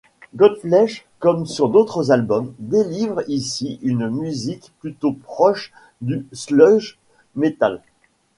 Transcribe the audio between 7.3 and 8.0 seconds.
metal.